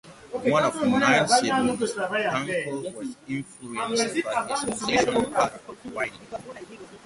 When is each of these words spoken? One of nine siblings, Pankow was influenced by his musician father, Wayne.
One 0.31 0.63
of 0.63 0.75
nine 0.81 1.27
siblings, 1.27 1.93
Pankow 1.93 2.93
was 2.95 3.15
influenced 3.27 4.25
by 4.25 4.47
his 4.47 4.87
musician 4.87 5.31
father, 5.31 5.59
Wayne. 5.93 6.11